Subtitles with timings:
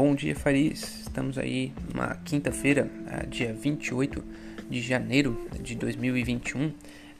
[0.00, 1.00] Bom dia, Faris.
[1.00, 4.22] Estamos aí numa quinta-feira, ah, dia 28
[4.70, 6.72] de janeiro de 2021,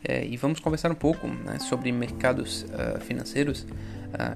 [0.04, 3.66] eh, e vamos conversar um pouco né, sobre mercados uh, financeiros,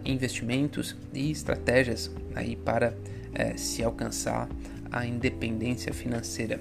[0.04, 2.96] investimentos e estratégias aí para
[3.54, 4.48] se alcançar
[4.90, 6.58] a independência financeira.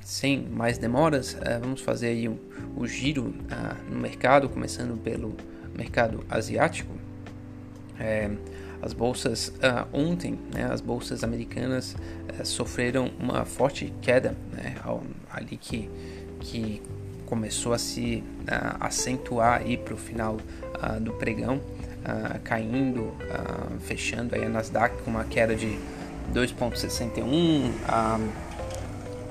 [0.00, 2.40] Sem mais demoras, vamos fazer aí o,
[2.74, 3.34] o giro
[3.90, 5.36] no mercado, começando pelo
[5.76, 6.90] mercado asiático.
[8.82, 15.02] As bolsas uh, ontem, né, as bolsas americanas uh, sofreram uma forte queda, né, ao,
[15.30, 15.90] ali que,
[16.40, 16.82] que
[17.24, 20.38] começou a se uh, acentuar para o final
[21.00, 21.58] do pregão,
[22.44, 23.14] caindo,
[23.80, 25.78] fechando aí a Nasdaq com uma queda de
[26.34, 27.72] 2,61,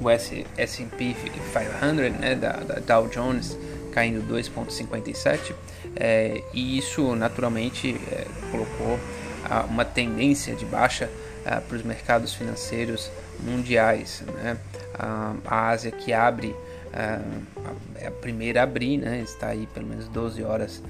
[0.02, 3.56] o S&P 500, né, da, da Dow Jones
[3.92, 5.54] caindo 2,57
[5.96, 9.00] é, e isso naturalmente é, colocou
[9.70, 11.10] uma tendência de baixa
[11.44, 14.24] para os mercados financeiros mundiais.
[14.34, 14.58] Né?
[14.98, 16.56] a Ásia que abre,
[17.96, 19.22] é a primeira a abrir, né?
[19.22, 20.82] está aí pelo menos 12 horas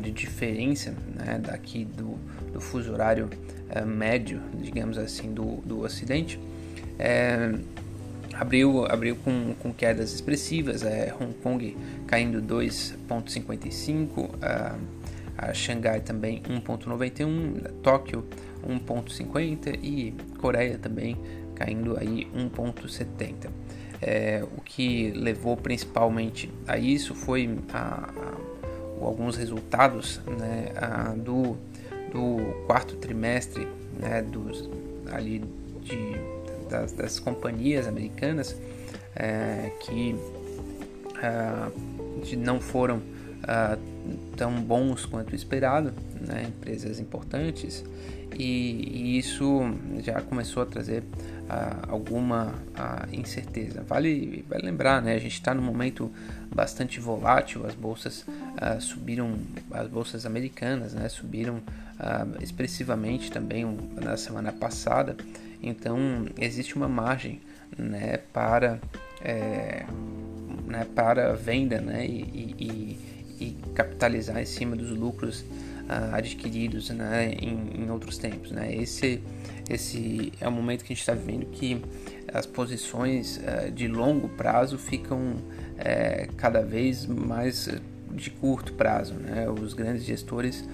[0.00, 1.38] de diferença né?
[1.40, 2.18] daqui do,
[2.52, 3.28] do fuso horário
[3.86, 6.38] médio, digamos assim, do, do Ocidente.
[6.98, 7.52] É,
[8.34, 14.30] abriu, abriu com, com quedas expressivas, é, Hong Kong caindo 2,55%,
[15.36, 18.24] a Xangai também 1.91, Tóquio
[18.66, 21.16] 1.50 e Coreia também
[21.54, 23.48] caindo aí 1.70.
[24.02, 31.56] É, o que levou principalmente a isso foi a, a, alguns resultados né, a, do,
[32.12, 33.66] do quarto trimestre
[33.98, 34.68] né, dos,
[35.10, 35.42] ali
[35.82, 36.16] de,
[36.68, 38.56] das, das companhias americanas
[39.16, 40.14] é, que
[42.36, 43.93] não foram uh,
[44.36, 46.44] tão bons quanto esperado, né?
[46.48, 47.84] empresas importantes,
[48.36, 49.60] e, e, isso
[50.00, 53.82] já começou a trazer uh, alguma uh, incerteza.
[53.82, 55.14] Vale, vale lembrar, né?
[55.14, 56.10] a gente está num momento
[56.52, 58.24] bastante volátil, as bolsas
[58.80, 59.36] subiram,
[59.72, 61.08] as bolsas americanas né?
[61.08, 61.60] subiram
[62.40, 63.64] expressivamente também
[64.00, 65.16] na semana passada,
[65.62, 67.40] então existe uma margem
[67.76, 68.18] né?
[68.32, 68.78] para,
[69.20, 69.84] é,
[70.66, 70.86] né?
[70.94, 72.06] para venda né?
[72.06, 72.93] e e
[73.74, 78.50] capitalizar em cima dos lucros uh, adquiridos né, em, em, outros tempos.
[78.50, 78.74] Né?
[78.74, 79.22] Esse,
[79.68, 81.82] esse é o momento que a gente está vivendo que
[82.32, 87.68] as posições uh, de longo prazo ficam uh, cada vez mais
[88.10, 89.14] de curto prazo.
[89.14, 89.48] Né?
[89.48, 90.64] Os grandes gestores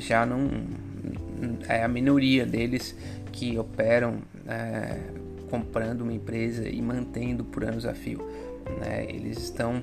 [0.00, 0.48] já não
[1.68, 2.94] é a minoria deles
[3.32, 4.98] que operam é,
[5.50, 8.20] comprando uma empresa e mantendo por anos a fio.
[8.80, 9.06] Né?
[9.08, 9.82] Eles estão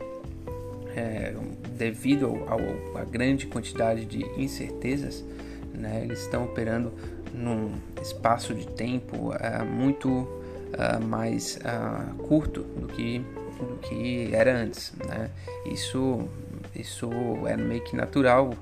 [0.95, 1.33] é,
[1.77, 2.45] devido
[2.95, 5.23] à grande quantidade de incertezas,
[5.73, 6.91] né, eles estão operando
[7.33, 13.19] num espaço de tempo é, muito uh, mais uh, curto do que,
[13.59, 14.93] do que era antes.
[15.07, 15.29] Né?
[15.65, 16.27] Isso,
[16.75, 17.09] isso
[17.47, 18.53] é meio que natural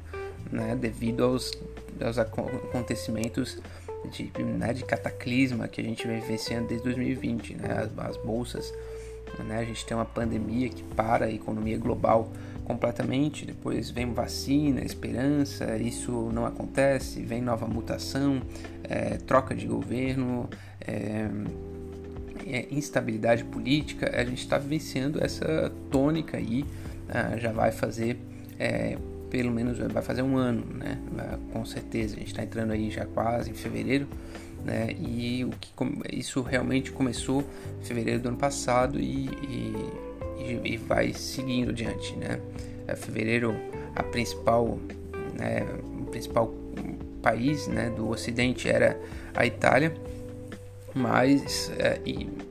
[0.52, 1.52] né, devido aos,
[2.04, 3.58] aos acontecimentos
[4.12, 7.56] de, né, de cataclisma que a gente vem vivenciando desde 2020.
[7.56, 7.90] Né?
[7.98, 8.74] As, as bolsas
[9.44, 9.60] né?
[9.60, 12.32] A gente tem uma pandemia que para a economia global
[12.64, 18.42] completamente, depois vem vacina, esperança, isso não acontece, vem nova mutação,
[18.84, 20.50] é, troca de governo,
[20.86, 21.30] é,
[22.46, 26.66] é, instabilidade política, a gente está vivenciando essa tônica aí,
[27.08, 28.20] ah, já vai fazer
[28.60, 28.98] é,
[29.30, 31.00] pelo menos vai fazer um ano, né?
[31.52, 34.08] Com certeza, a gente está entrando aí já quase em fevereiro,
[34.68, 34.90] né?
[35.00, 35.72] E o que
[36.12, 37.44] isso realmente começou
[37.82, 39.30] em fevereiro do ano passado e,
[40.38, 42.40] e, e vai seguindo adiante, né?
[42.86, 43.56] É, fevereiro
[43.96, 44.78] a principal,
[45.34, 45.66] né,
[46.00, 46.54] o principal
[47.22, 49.00] país, né, do Ocidente era
[49.34, 49.96] a Itália,
[50.94, 52.00] mas é,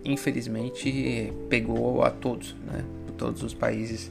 [0.05, 2.85] infelizmente pegou a todos, né?
[3.17, 4.11] Todos os países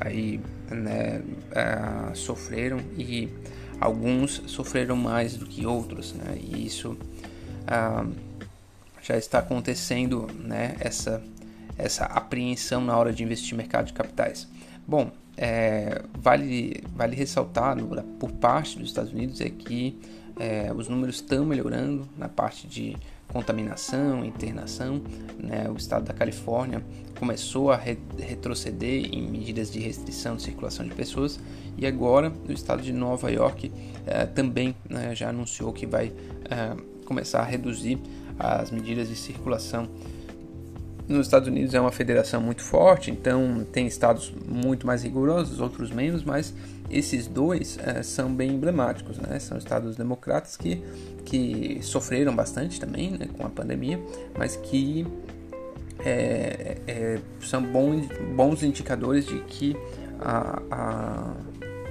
[0.00, 0.40] aí
[0.70, 3.28] né, é, sofreram e
[3.80, 6.38] alguns sofreram mais do que outros, né?
[6.40, 6.96] E isso
[9.02, 11.22] já está acontecendo né, essa,
[11.78, 14.48] essa apreensão na hora de investir no mercado de capitais.
[14.86, 19.98] Bom, é, vale, vale ressaltar no, por parte dos Estados Unidos é que
[20.38, 22.96] é, os números estão melhorando na parte de
[23.28, 25.02] contaminação, internação.
[25.38, 25.68] Né?
[25.68, 26.82] O estado da Califórnia
[27.18, 31.38] começou a re retroceder em medidas de restrição de circulação de pessoas
[31.76, 33.70] e agora o estado de Nova York
[34.06, 36.12] é, também né, já anunciou que vai
[36.50, 37.98] é, começar a reduzir
[38.38, 39.88] as medidas de circulação
[41.08, 45.90] nos Estados Unidos é uma federação muito forte, então tem estados muito mais rigorosos, outros
[45.90, 46.52] menos, mas
[46.90, 49.38] esses dois é, são bem emblemáticos, né?
[49.38, 50.82] São estados democratas que,
[51.24, 54.00] que sofreram bastante também né, com a pandemia,
[54.36, 55.06] mas que
[56.04, 59.76] é, é, são bons, bons indicadores de que
[60.20, 61.34] a, a,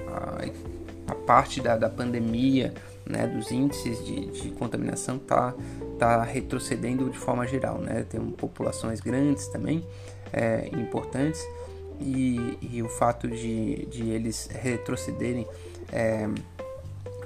[0.08, 0.44] a,
[1.08, 2.72] a parte da, da pandemia,
[3.08, 5.54] né, dos índices de, de contaminação está
[5.98, 7.78] tá retrocedendo de forma geral.
[7.78, 8.04] Né?
[8.08, 9.86] Tem populações grandes também,
[10.32, 11.40] é, importantes,
[12.00, 15.46] e, e, o fato de, de eles retrocederem
[15.90, 16.28] é,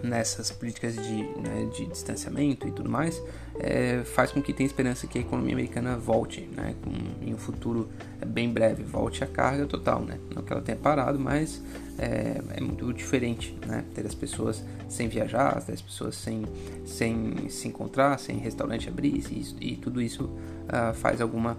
[0.03, 3.23] nessas políticas de, né, de distanciamento e tudo mais,
[3.59, 7.39] é, faz com que tenha esperança que a economia americana volte, né, com, em um
[7.39, 7.89] futuro
[8.27, 11.63] bem breve, volte à carga total, né, não que ela tenha parado, mas
[11.99, 16.45] é, é muito diferente, né, ter as pessoas sem viajar, ter as pessoas sem,
[16.87, 21.57] sem se encontrar, sem restaurante abrir e, e tudo isso uh, faz alguma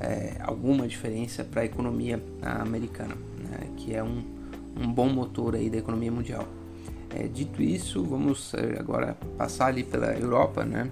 [0.00, 3.16] é, alguma diferença para a economia americana,
[3.50, 4.22] né, que é um,
[4.76, 6.46] um bom motor aí da economia mundial.
[7.14, 10.90] É, dito isso, vamos é, agora passar ali pela Europa, né?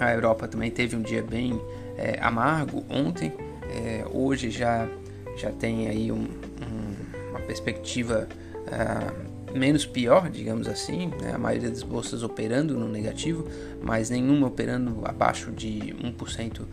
[0.00, 1.60] a Europa também teve um dia bem
[1.96, 3.32] é, amargo ontem,
[3.68, 4.88] é, hoje já,
[5.36, 11.32] já tem aí um, um, uma perspectiva uh, menos pior, digamos assim, né?
[11.34, 13.46] a maioria das bolsas operando no negativo,
[13.82, 16.66] mas nenhuma operando abaixo de 1% uh,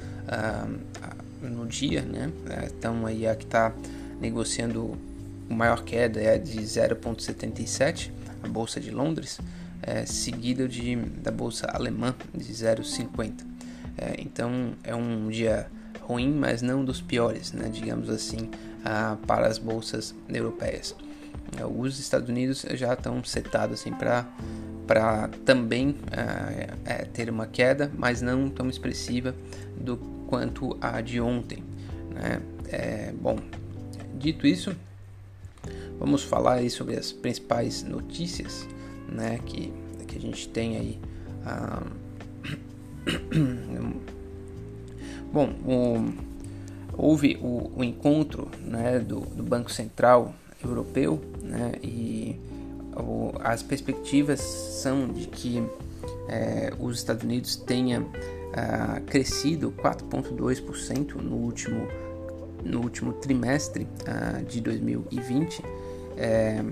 [1.42, 2.32] no dia, né?
[2.66, 3.74] então aí a que está
[4.22, 4.98] negociando
[5.50, 8.12] a maior queda é de 0,77,
[8.44, 9.40] a Bolsa de Londres,
[9.82, 13.34] é, seguida de, da Bolsa Alemã de 0,50.
[13.98, 15.68] É, então é um dia
[16.02, 18.50] ruim, mas não dos piores, né, digamos assim,
[18.84, 20.96] ah, para as bolsas europeias.
[21.58, 27.92] É, os Estados Unidos já estão setados assim, para também ah, é, ter uma queda,
[27.98, 29.36] mas não tão expressiva
[29.80, 31.64] do quanto a de ontem.
[32.12, 32.42] Né?
[32.70, 33.40] É, bom,
[34.16, 34.76] dito isso,
[36.00, 38.68] Vamos falar aí sobre as principais notícias
[39.08, 39.72] né, que,
[40.08, 41.00] que a gente tem aí.
[41.46, 41.84] Ah,
[45.32, 46.14] bom, o,
[46.98, 50.34] houve o, o encontro né, do, do, Banco Central
[50.64, 52.36] Europeu né, e
[52.96, 55.64] o, as perspectivas são de que
[56.28, 58.06] é, os Estados Unidos tenha
[58.54, 61.88] ah, crescido 4,2% no último,
[62.66, 65.64] no último trimestre ah, de 2020
[66.18, 66.64] é,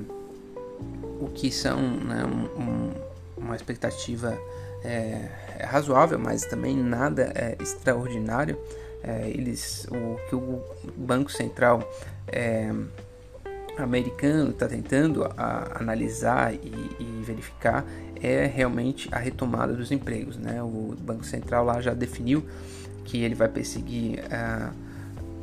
[1.19, 2.91] o que são né, um,
[3.37, 4.37] uma expectativa
[4.83, 5.29] é,
[5.59, 8.57] é, razoável, mas também nada é, extraordinário.
[9.03, 10.61] É, eles, o que o
[10.95, 11.89] Banco Central
[12.27, 12.71] é,
[13.77, 16.57] americano está tentando a, analisar e,
[16.99, 17.85] e, verificar
[18.21, 20.37] é realmente a retomada dos empregos.
[20.37, 20.61] Né?
[20.61, 22.45] O Banco Central lá já definiu
[23.03, 24.73] que ele vai perseguir uh,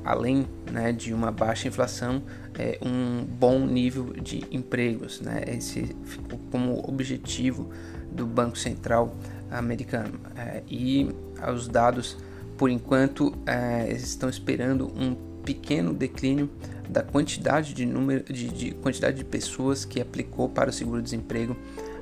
[0.05, 2.23] além né, de uma baixa inflação,
[2.59, 5.21] é, um bom nível de empregos.
[5.21, 5.43] Né?
[5.47, 7.71] Esse ficou como objetivo
[8.11, 9.17] do Banco Central
[9.51, 10.21] americano.
[10.37, 11.09] É, e
[11.53, 12.17] os dados,
[12.57, 15.15] por enquanto, é, estão esperando um
[15.45, 16.51] pequeno declínio
[16.89, 21.57] da quantidade de número de, de quantidade de pessoas que aplicou para o seguro-desemprego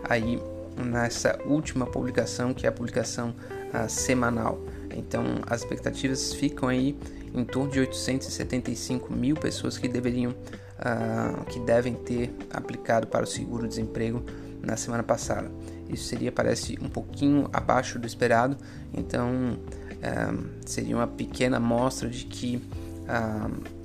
[0.08, 0.40] aí
[0.76, 3.30] nessa última publicação, que é a publicação
[3.74, 4.60] uh, semanal.
[4.94, 6.96] Então, as expectativas ficam aí
[7.34, 13.26] em torno de 875 mil pessoas que deveriam, uh, que devem ter aplicado para o
[13.26, 14.22] seguro-desemprego
[14.62, 15.50] na semana passada.
[15.88, 18.56] Isso seria, parece, um pouquinho abaixo do esperado,
[18.92, 22.56] então uh, seria uma pequena amostra de que
[23.04, 23.78] uh,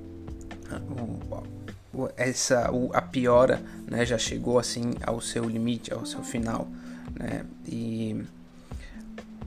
[2.17, 6.67] essa a piora né, já chegou assim ao seu limite, ao seu final,
[7.13, 7.45] né?
[7.67, 8.23] E,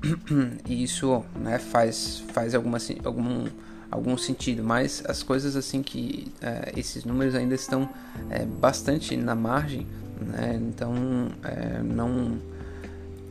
[0.65, 3.47] e isso né, faz, faz alguma, algum
[3.91, 7.89] algum sentido, mas as coisas assim que é, esses números ainda estão
[8.31, 9.87] é, bastante na margem,
[10.21, 10.59] né?
[10.61, 12.39] então é, não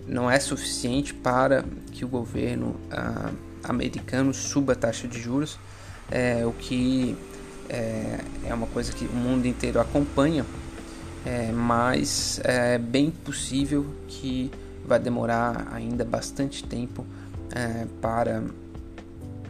[0.08, 3.32] não é suficiente para que o governo ah,
[3.64, 5.58] americano suba a taxa de juros,
[6.12, 7.18] é, o que
[7.68, 10.46] é, é, uma coisa que o mundo inteiro acompanha,
[11.26, 14.52] é, mas é bem possível que
[14.86, 17.04] vai demorar ainda bastante tempo
[18.02, 18.44] para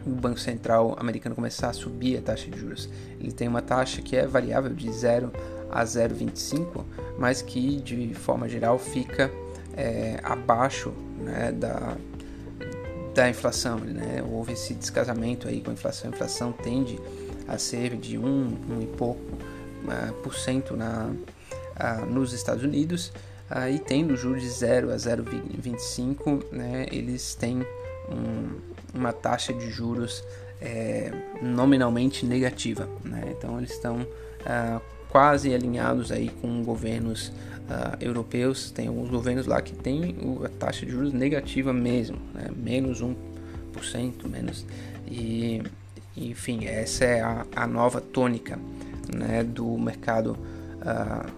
[0.06, 2.90] o Banco Central americano começar a subir a taxa de juros.
[3.20, 5.32] Ele tem uma taxa que é variável de 0
[5.72, 6.84] a 0,25,
[7.18, 9.32] mas que de forma geral fica
[9.76, 11.98] é, abaixo né, da,
[13.14, 13.80] da inflação.
[13.80, 14.24] Né?
[14.32, 16.12] Houve esse descasamento aí com a inflação.
[16.12, 17.00] A inflação tende
[17.48, 22.64] a ser de 1, um, um e pouco uh, por cento na, uh, nos Estados
[22.64, 23.12] Unidos.
[23.50, 27.62] Uh, e tendo juros de 0 a 0,25, né, eles têm
[28.10, 30.24] um, uma taxa de juros
[30.62, 31.12] é,
[31.42, 32.88] nominalmente negativa.
[33.04, 33.36] Né?
[33.38, 34.06] Então eles estão
[34.46, 37.32] ah, quase alinhados aí com governos
[37.70, 38.72] uh, europeus.
[38.72, 42.48] Tem alguns governos lá que têm a taxa de juros negativa mesmo, né?
[42.56, 44.66] menos 1%, menos.
[45.08, 45.64] E,
[46.18, 48.60] enfim, essa é a, a nova tônica
[49.14, 50.38] né, do mercado
[50.82, 51.32] uh,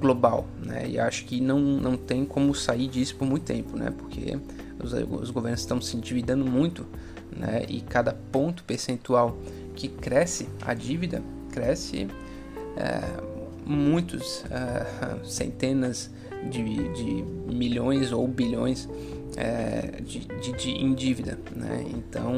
[0.00, 0.46] global.
[0.62, 0.88] Né?
[0.90, 3.92] E acho que não, não tem como sair disso por muito tempo, né?
[3.96, 4.38] porque
[4.84, 6.86] os, os governos estão se endividando muito
[7.36, 7.64] né?
[7.68, 9.36] e cada ponto percentual
[9.74, 11.22] que cresce a dívida
[11.52, 12.08] cresce
[12.76, 13.00] é,
[13.64, 14.84] muitos, é,
[15.24, 16.10] centenas
[16.50, 18.88] de, de, milhões ou bilhões
[19.36, 21.38] é, de, de, de, em dívida.
[21.54, 21.84] Né?
[21.94, 22.32] Então,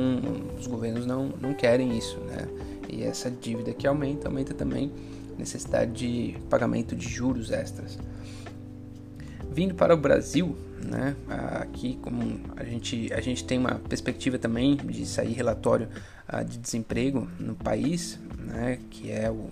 [0.58, 2.18] os governos não, não querem isso.
[2.20, 2.46] Né?
[2.88, 4.92] E essa dívida que aumenta, aumenta também
[5.36, 7.98] necessidade de pagamento de juros extras.
[9.56, 11.16] Vindo para o Brasil, né?
[11.62, 15.88] Aqui, como a gente, a gente tem uma perspectiva também de sair relatório
[16.30, 18.78] uh, de desemprego no país, né?
[18.90, 19.48] Que é o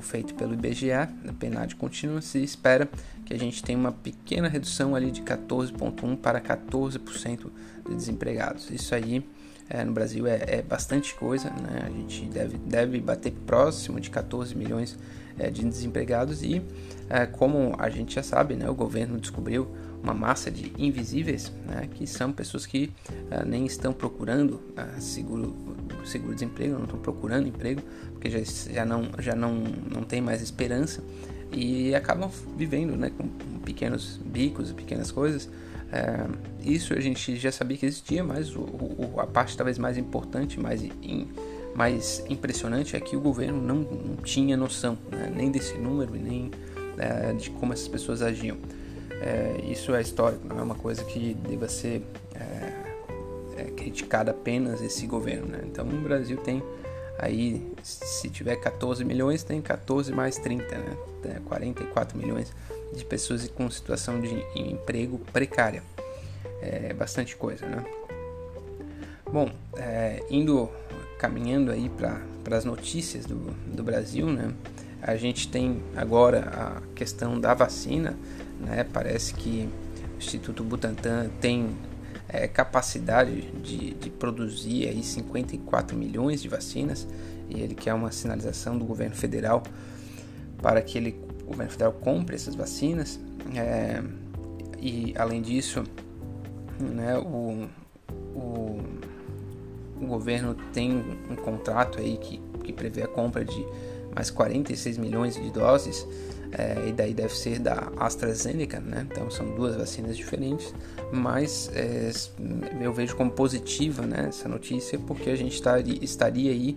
[0.00, 0.90] feito pelo IBGE,
[1.24, 2.88] na PNAD contínua, se espera
[3.24, 7.46] que a gente tenha uma pequena redução ali de 14,1% para 14%
[7.88, 8.70] de desempregados.
[8.70, 9.24] Isso aí
[9.68, 11.84] é, no Brasil é, é, bastante coisa, né?
[11.86, 14.98] a gente deve, deve bater próximo de 14 milhões
[15.38, 16.60] é, de desempregados e,
[17.08, 19.68] é, como a gente já sabe, né, o governo descobriu
[20.02, 25.54] uma massa de invisíveis, né, que são pessoas que uh, nem estão procurando uh, seguro
[26.04, 28.38] seguro desemprego, não estão procurando emprego, porque já,
[28.72, 31.02] já, não, já não, não tem mais esperança
[31.52, 33.28] e acabam vivendo né, com
[33.64, 35.48] pequenos bicos e pequenas coisas.
[35.92, 36.26] É,
[36.64, 40.58] isso a gente já sabia que existia, mas o, o, a parte talvez mais importante,
[40.58, 41.28] mais, in,
[41.74, 46.18] mais impressionante é que o governo não, não tinha noção né, nem desse número e
[46.18, 46.50] nem
[47.38, 48.58] de como essas pessoas agiam.
[49.20, 52.02] É, isso é histórico, não é uma coisa que deva ser
[52.34, 55.46] é, é, criticada apenas esse governo.
[55.46, 55.60] Né?
[55.64, 56.62] Então o Brasil tem
[57.18, 60.96] aí, se tiver 14 milhões, tem 14 mais 30, né?
[61.44, 62.50] 44 milhões
[62.94, 65.82] de pessoas com situação de emprego precária.
[66.62, 67.84] É bastante coisa, né?
[69.30, 70.70] Bom, é, indo
[71.18, 73.36] caminhando aí para as notícias do,
[73.66, 74.52] do Brasil, né?
[75.02, 78.18] A gente tem agora a questão da vacina,
[78.60, 78.84] né?
[78.84, 79.68] Parece que
[80.14, 81.76] o Instituto Butantan tem
[82.28, 87.08] é, capacidade de, de, produzir aí 54 milhões de vacinas
[87.48, 89.62] e ele quer uma sinalização do governo federal
[90.62, 93.18] para que ele, o governo federal compre essas vacinas
[93.54, 94.02] é,
[94.78, 95.82] e além disso
[96.78, 97.68] né, o,
[98.34, 98.80] o,
[100.00, 103.66] o governo tem um contrato aí que, que prevê a compra de
[104.14, 106.06] mais 46 milhões de doses
[106.52, 109.06] é, e daí deve ser da AstraZeneca, né?
[109.10, 110.74] Então são duas vacinas diferentes,
[111.12, 112.10] mas é,
[112.80, 116.76] eu vejo como positiva né, essa notícia porque a gente estaria, estaria aí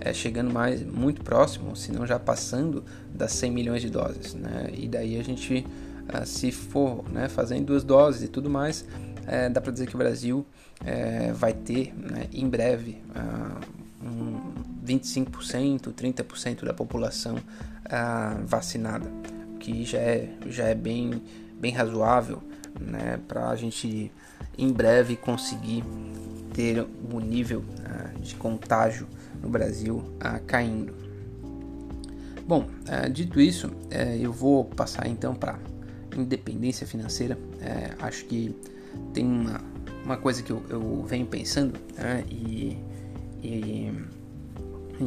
[0.00, 2.84] é, chegando mais muito próximo, se não já passando
[3.14, 4.68] das 100 milhões de doses, né?
[4.72, 5.64] E daí a gente,
[6.08, 8.84] ah, se for né, fazendo duas doses e tudo mais,
[9.26, 10.44] é, dá para dizer que o Brasil
[10.84, 13.00] é, vai ter né, em breve
[14.04, 14.51] um
[14.84, 19.10] 25%, 30% da população uh, vacinada,
[19.54, 21.22] o que já é, já é bem,
[21.60, 22.42] bem razoável
[22.80, 24.10] né, para a gente
[24.58, 25.84] em breve conseguir
[26.52, 29.06] ter o nível uh, de contágio
[29.40, 31.02] no Brasil uh, caindo.
[32.46, 32.66] Bom,
[33.12, 35.58] dito isso, eh, eu vou passar então para
[36.16, 37.38] independência financeira.
[37.60, 38.54] Eh, acho que
[39.14, 39.60] tem uma,
[40.04, 42.76] uma coisa que eu, eu venho pensando né, e,
[43.42, 43.92] e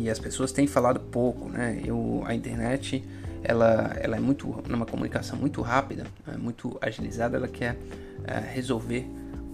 [0.02, 1.82] e as pessoas têm falado pouco, né?
[1.86, 3.04] Eu, a internet
[3.44, 7.78] ela, ela é muito numa comunicação muito rápida, é muito agilizada, ela quer
[8.26, 9.08] é, resolver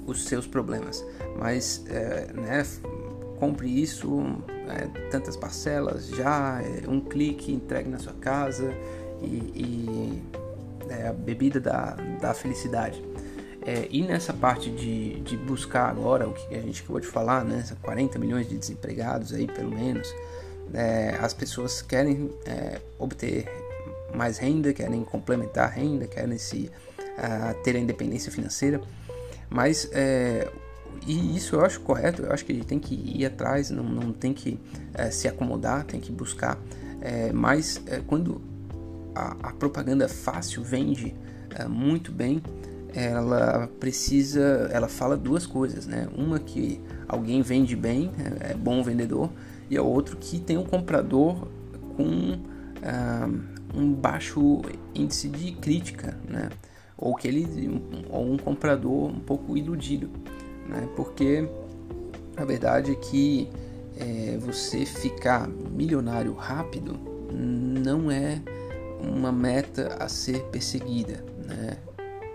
[0.08, 1.06] os seus problemas,
[1.38, 2.66] mas é, né,
[3.38, 4.24] compre isso
[4.70, 8.74] é, tantas parcelas já, é, um clique entregue na sua casa
[9.22, 10.24] e, e
[10.90, 13.11] é a bebida da, da felicidade.
[13.64, 17.46] É, e nessa parte de, de buscar agora o que a gente acabou de falar,
[17.46, 20.12] né, 40 milhões de desempregados aí pelo menos,
[20.74, 23.46] é, as pessoas querem é, obter
[24.16, 28.82] mais renda, querem complementar a renda, querem se uh, ter a independência financeira,
[29.50, 30.50] mas é,
[31.06, 34.34] e isso eu acho correto, eu acho que tem que ir atrás, não, não tem
[34.34, 34.60] que
[34.94, 36.58] é, se acomodar, tem que buscar,
[37.02, 38.42] é, mas quando
[39.16, 41.16] a, a, propaganda fácil vende
[41.68, 42.42] muito bem,
[42.94, 46.08] ela precisa, ela fala duas coisas, né?
[46.16, 49.30] Uma que alguém vende bem, é, é bom vendedor,
[49.70, 51.48] e a outro que tem um comprador
[51.96, 52.40] com
[52.84, 53.30] ah,
[53.74, 54.62] um baixo
[54.94, 56.50] índice de crítica, né?
[56.98, 60.10] Ou que ele, ou um comprador um pouco iludido,
[60.68, 60.88] né?
[60.96, 61.48] Porque
[62.36, 63.50] a verdade é que
[63.98, 67.00] é, você ficar milionário rápido
[67.32, 68.42] não é
[69.02, 71.78] uma meta a ser perseguida, né?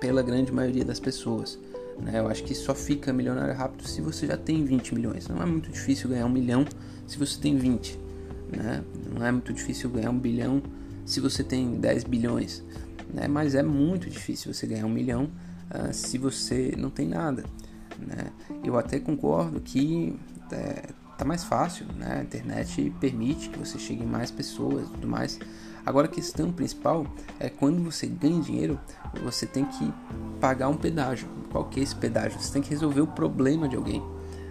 [0.01, 1.59] Pela grande maioria das pessoas.
[1.99, 2.19] Né?
[2.19, 5.29] Eu acho que só fica milionário rápido se você já tem 20 milhões.
[5.29, 6.65] Não é muito difícil ganhar um milhão
[7.07, 7.99] se você tem 20.
[8.55, 8.85] Né?
[9.13, 10.63] Não é muito difícil ganhar um bilhão
[11.05, 12.63] se você tem 10 bilhões.
[13.13, 13.27] Né?
[13.29, 15.31] Mas é muito difícil você ganhar um milhão
[15.71, 17.45] uh, se você não tem nada.
[17.99, 18.31] Né?
[18.63, 20.19] Eu até concordo que
[20.53, 22.19] é, tá mais fácil, né?
[22.21, 25.39] A internet permite que você chegue mais pessoas e tudo mais.
[25.87, 27.07] Agora a questão principal
[27.39, 28.79] é quando você ganha dinheiro,
[29.23, 29.93] você tem que
[30.41, 31.29] pagar um pedágio.
[31.53, 32.41] Qual que é esse pedágio?
[32.41, 34.03] Você tem que resolver o problema de alguém.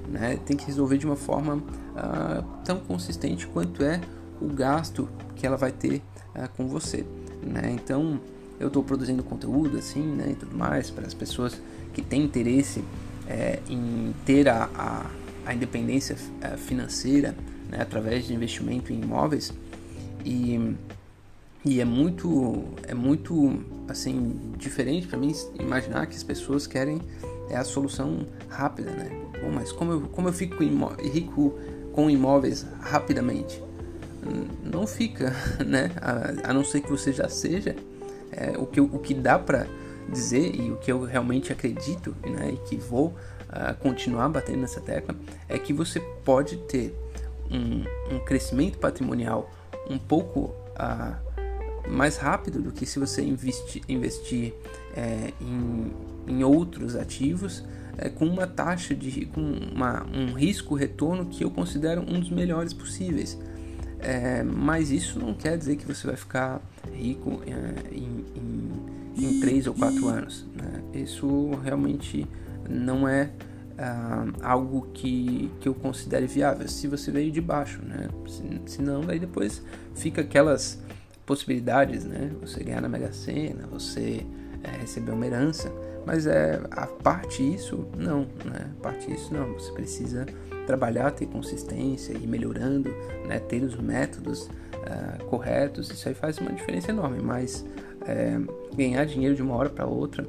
[0.08, 0.40] Né?
[0.46, 4.00] Tem que resolver de uma forma uh, tão consistente quanto é
[4.40, 6.02] o gasto que ela vai ter
[6.34, 7.06] uh, com você.
[7.44, 7.70] Né?
[7.72, 8.22] Então
[8.58, 11.62] eu estou produzindo conteúdo assim, né, e tudo mais para as pessoas
[11.94, 12.82] que têm interesse
[13.28, 15.06] é, em ter a, a,
[15.46, 17.36] a independência eh, financeira
[17.70, 19.54] né, através de investimento em imóveis
[20.24, 20.74] e,
[21.66, 27.02] e é muito é muito assim diferente para mim imaginar que as pessoas querem
[27.50, 29.10] é a solução rápida, né?
[29.42, 30.64] Bom, mas como eu, como eu fico
[31.02, 31.60] rico
[31.94, 33.62] com imóveis rapidamente?
[34.64, 35.34] Não fica,
[35.66, 35.92] né?
[36.02, 37.76] A, a não ser que você já seja.
[38.32, 39.68] É, o, que, o que dá para
[40.10, 44.82] dizer e o que eu realmente acredito né, e que vou uh, continuar batendo nessa
[44.82, 45.16] tecla
[45.48, 46.94] é que você pode ter
[47.50, 49.50] um, um crescimento patrimonial
[49.90, 51.25] um pouco uh,
[51.88, 54.54] mais rápido do que se você investi, investir
[54.96, 55.92] é, em,
[56.28, 57.64] em outros ativos
[57.98, 62.30] é, com uma taxa de com uma, um risco retorno que eu considero um dos
[62.30, 63.38] melhores possíveis.
[64.00, 66.62] É, mas isso não quer dizer que você vai ficar
[66.94, 70.46] rico é, em, em, em 3 ou 4 anos.
[70.54, 71.02] Né?
[71.02, 72.28] Isso realmente
[72.70, 73.32] não é
[73.76, 76.68] uh, algo que, que eu considere viável.
[76.68, 78.10] Se você veio de baixo, né?
[78.28, 79.62] Se, se não, daí depois
[79.96, 80.80] fica aquelas
[81.26, 82.32] possibilidades, né?
[82.42, 84.26] Você ganhar na Mega Sena, você
[84.64, 85.72] é, receber uma herança.
[86.06, 88.72] Mas é a parte isso, não, né?
[88.78, 89.54] A parte isso não.
[89.54, 90.26] Você precisa
[90.68, 92.90] trabalhar, ter consistência e melhorando,
[93.28, 93.40] né?
[93.40, 95.90] Ter os métodos uh, corretos.
[95.90, 97.22] Isso aí faz uma diferença enorme.
[97.24, 97.66] Mas
[98.06, 98.40] é,
[98.76, 100.28] ganhar dinheiro de uma hora para outra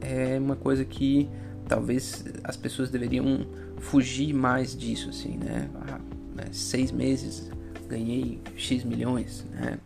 [0.00, 1.28] é, é uma coisa que
[1.66, 3.46] talvez as pessoas deveriam
[3.78, 5.68] fugir mais disso, assim, né?
[5.88, 5.98] Ah,
[6.36, 6.44] né?
[6.52, 7.50] Seis meses
[7.88, 9.78] ganhei X milhões, né?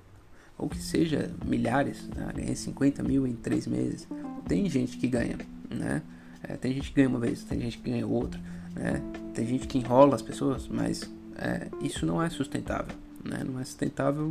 [0.62, 2.30] Ou que seja milhares, né?
[2.36, 4.06] ganhei 50 mil em três meses.
[4.46, 5.36] Tem gente que ganha,
[5.68, 6.02] né?
[6.40, 8.40] É, tem gente que ganha uma vez, tem gente que ganha outra,
[8.76, 9.02] né?
[9.34, 12.94] Tem gente que enrola as pessoas, mas é, isso não é sustentável,
[13.24, 13.42] né?
[13.44, 14.28] Não é sustentável,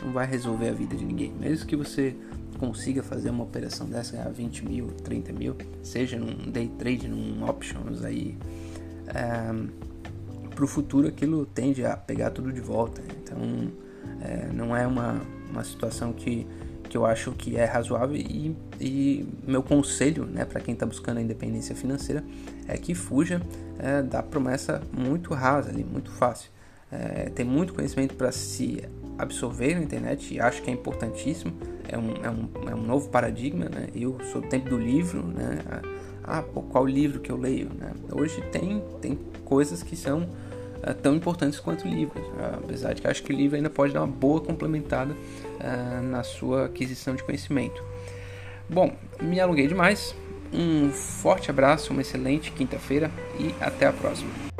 [0.00, 1.32] não vai resolver a vida de ninguém.
[1.32, 2.14] Mesmo que você
[2.60, 7.44] consiga fazer uma operação dessa, ganhar 20 mil, 30 mil, seja num day trade, num
[7.44, 8.38] options aí,
[9.08, 9.52] é,
[10.54, 13.02] para o futuro aquilo tende a pegar tudo de volta.
[13.20, 13.72] Então
[14.20, 15.20] é, não é uma,
[15.52, 16.46] uma situação que,
[16.88, 21.18] que eu acho que é razoável e, e meu conselho né, para quem está buscando
[21.18, 22.24] a independência financeira
[22.66, 23.40] é que fuja
[23.78, 26.50] é, da promessa muito rasa ali, muito fácil.
[26.90, 28.82] É, tem muito conhecimento para se
[29.18, 31.52] absorver na internet e acho que é importantíssimo.
[31.88, 33.88] É um, é um, é um novo paradigma, né?
[33.94, 35.58] Eu sou do tempo do livro, né?
[36.22, 37.92] Ah, pô, qual livro que eu leio, né?
[38.12, 40.28] Hoje tem, tem coisas que são
[40.82, 43.92] uh, tão importantes quanto livros, uh, apesar de que acho que o livro ainda pode
[43.92, 47.82] dar uma boa complementada uh, na sua aquisição de conhecimento.
[48.68, 50.14] Bom, me alonguei demais.
[50.52, 54.51] Um forte abraço, uma excelente quinta-feira e até a próxima.